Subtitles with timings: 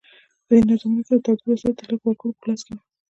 [0.45, 2.81] په دې نظامونو کې د تولید وسایل د لږو وګړو په لاس کې وي.